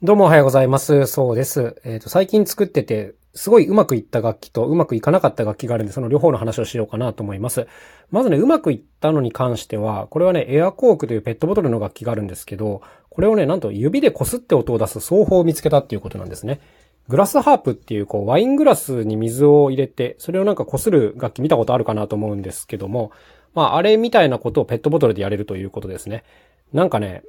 [0.00, 1.08] どうもおはようございます。
[1.08, 1.74] そうです。
[1.84, 7.66] えっ、と、最近作ってて、すごいうまくいった楽器とうまくいかなかった楽器があるんで、その両方の話をしようかなと思います。
[8.12, 12.80] まずね、うまくいったのに関しては、これはね、エアコークというペットボトルの楽器があるんですけど、
[13.10, 16.60] これをね、なんと指で擦って音を出す奏法を見つけたっていうことなんですね。
[17.08, 23.10] グラスハープっていう、こう、ワイングラスに水を入れて、それをなんか擦る楽器見たことあるかなと思うんですけども、
[23.52, 26.22] まあ、あれみたいなことをペットボトルでやれるということですね。
[26.72, 27.24] なんかね、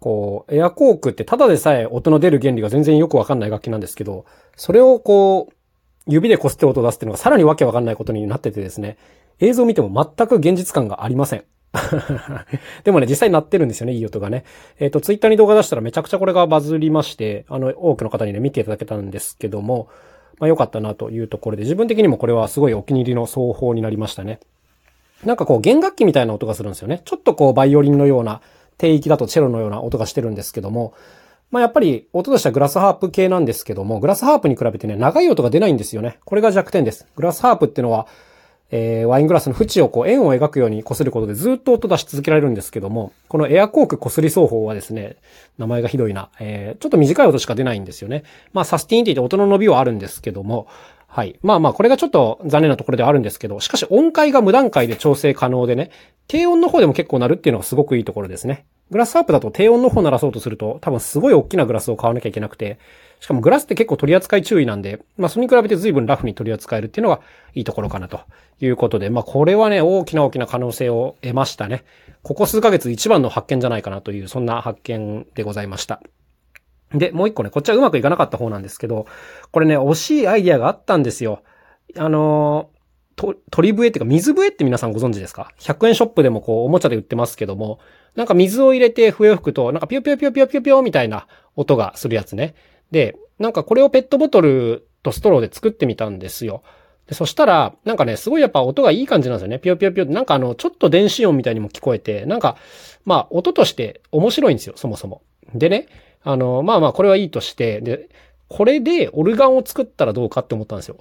[0.00, 4.24] こう、エアコークってただでさえ音の出る原理が全然よくわかんない楽器なんですけど、
[4.56, 5.54] それをこう、
[6.06, 8.96] 指で擦って音を出すっていうのがさらにわけわかんないことになっててですね、
[9.38, 11.44] 映像を見ても全く現実感がありません。
[12.82, 14.44] でもね、実際になってるんですよね、いい音がね。
[14.80, 19.88] えっ、と、ツイッターに動画出したらめちゃくちゃこれがバズりまして、あの、多くの方にね、見ていただけたんですけども、
[20.38, 24.40] まあ良かったなというところで、自分的にもこれはすごいお気に入りの奏法になりましたね。
[25.24, 27.02] なんかこう、弦楽器みたいな音がするんですよね。
[27.04, 28.40] ちょっとこう、バイオリンのような、
[28.80, 30.94] 低域だとチェロのような音がしてるんですけども、
[31.50, 36.18] まあやっぱり音としてはグラスハープ系なんですけども、グラスハープに比べてね、長い音が出ないんですよね。
[36.24, 37.06] これが弱点です。
[37.14, 38.06] グラスハープってのは、
[38.70, 45.16] えー、ワイングラスの縁をこう円を描くように擦ることでずっと音出し続けられるんですけども、このエアコーク擦り奏法はですね、
[45.58, 48.22] 名前がひどいな、えー、ちょっと短い音しか出ないんですよね。
[48.54, 50.68] まあサスティンって言って音の伸びはあるんですけども、
[51.12, 51.36] はい。
[51.42, 55.90] まあまあ、これがちょっと残念なところではあるんですけど、しかし音階が無段階で調整可能でね、
[56.28, 58.64] 低音の方でも結構鳴るっていうのがすごくいいところですね。
[58.90, 62.78] グラスハープだと低音の方鳴らそうとすると、多分すごい大きなグラスを買わなきゃいけなくて、
[63.20, 67.20] しかもグラスって結構取り扱い注意なんで、まあそれに比べて随分ラフに取り扱えるっていうのが
[67.54, 68.20] いいところかなと
[68.60, 71.84] いうことで、まあこれはね、大きな大きな可能性を得ましたね。
[72.22, 76.00] ここ数ヶ月一番の発見じゃないかなという、そんな発見でございました。
[76.92, 79.06] で、もう一個ね、こっちはうまくいかなかった方なんですけど、
[79.52, 81.42] これね、惜しいアイディアがあったんですよ。
[81.96, 82.79] あのー、
[83.50, 87.80] 鳥笛っていうか水笛って皆さんご存知ですか ?100 円ショップでもこうおもちゃで売ってますけども、
[88.14, 91.26] なんか水を入れて笛を吹くと、なんかピヨピヨピヨピヨピヨピヨみたいな
[91.56, 92.54] 音がするやつね。
[92.90, 96.62] で、なんかこれをペットボトルとストローで作ってみたんですよ。
[97.06, 99.58] でそしたら、なんかね、すごいやっぱ音がいい感じなんですよね。
[99.58, 102.56] ピヨピヨピヨって、なんかあの、ちょっと電子音みたいにも聞こえて、なんか、
[103.04, 105.22] まあ、音として面白いんですよ、そもそも。
[105.54, 105.88] でね、
[106.22, 108.08] あの、まあまあ、これはいいとして、で、
[108.48, 110.98] これでオルガンを作ったらどうかって思ったんですよ。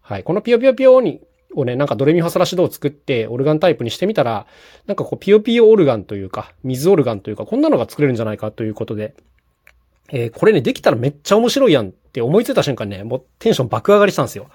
[0.00, 0.24] はい。
[0.24, 1.20] このピヨピヨピヨに、
[1.54, 4.46] をね、なんかドレミファソラシドを作って、オルガンタイプにしてみたら、
[4.86, 9.14] なんかこう、ピヨピヨオルガンというか、水オルガンというか、こんなのが作れるんじゃないかということで、
[10.10, 14.48] えー、これね、できたらめっちゃ面白いやんって思いついた瞬間ね、もうテンション爆上がりしたんですよ。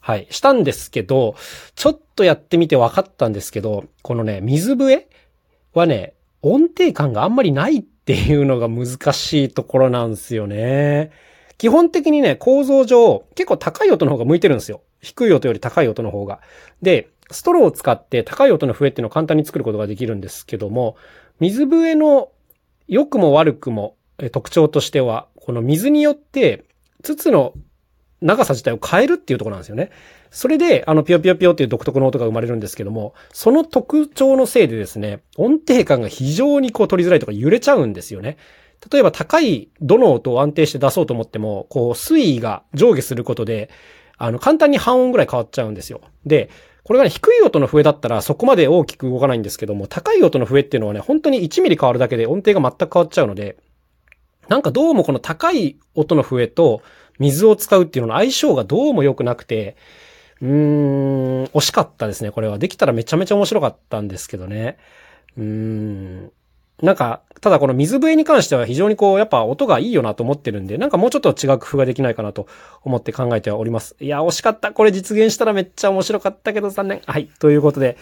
[0.00, 0.26] はい。
[0.30, 1.34] したんですけど、
[1.74, 5.08] ちょっとやってみて分かったんですけど、このね、水笛
[5.74, 11.10] はね、音程感があんまりないっていうのが難しいところなんですよね。
[11.58, 14.80] 基本的にね、構造上、結構高い音の方が向いてるんですよ。
[15.00, 16.40] 低い音より高い音の方が。
[16.82, 20.96] で、ストローを使って高い音の笛っていうのを簡単に作ることができるんですけども、
[21.38, 22.30] 水笛の
[22.88, 23.96] 良くも悪くも
[24.32, 26.64] 特徴としては、この水によって、
[27.02, 27.54] 筒の
[28.20, 29.90] 長さ自体を変えるっていうところなんですよね。
[30.30, 38.36] それで、あの、ピヨピヨピヨっていう独特の音が生まれるんですけども、その特徴のせいでですね、音程感が非常にこう取りづらいとか揺れちゃうんですよね。
[38.92, 43.70] 例えば高いどの音を安定して出そうと思っても、こう水位が上下することで、
[44.20, 46.02] あの、簡単に半音ぐらい変わっちゃうんですよ。
[46.26, 46.50] で、
[46.84, 53.56] これがね、低い音の笛だったらそこまで大きく動かないんですけども、高い音の笛っていうのはね、本当に1ミリ変わるだけで音程が全く変わっちゃうので、
[54.48, 56.82] なんかどうもこの高い音の笛と
[57.18, 59.76] 水を使うっていうのの相性がどうも良くなくて、
[60.42, 62.58] うーん、惜しかったですね、これは。
[62.58, 64.76] できたらめちゃめちゃ面白かったんですけどね。
[65.38, 66.32] うーん。
[66.82, 72.46] なんか、ただこの水笛に関しては非常にこう、やっぱ音がいいよなと思ってるんで、なんかもうちょっと違う工夫ができないかなと
[72.82, 73.96] 思って考えてはおります。
[74.00, 74.72] いや、惜しかった。
[74.72, 77.00] これ実現したらめっちゃ面白かったけど残念。
[77.06, 77.30] はい。
[77.38, 77.96] ということで、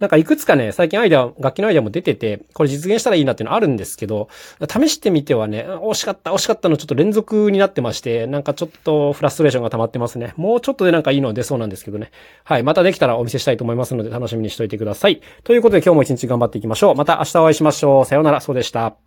[0.00, 4.28] なんかいくつかね、最近アイデア、楽器のアイデアも出てて、これ実現したらいいなっていうのあるんですけど、
[4.68, 10.34] 試してみてはね、惜しかった、惜しかったのちょっと連続になってまして、なんかちょっとフラストレーションが溜まってますね。
[10.36, 12.10] もうちょっとでなんかいいの出そうなんですけどね。
[12.42, 12.62] はい。
[12.62, 15.20] またできたらお見せしたいと思いますので楽しみにしておいてください。
[15.44, 16.94] ということで今日も一日頑張っていきましょう。
[16.94, 18.04] また明日お会いしましょう。
[18.04, 18.40] さようなら。
[18.40, 19.03] そうでした。